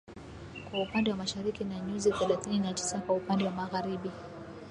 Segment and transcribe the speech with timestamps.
[0.71, 4.11] kwa upande wa Mashariki na nyuzi thelathini na tisa kwa upande wa Magharibi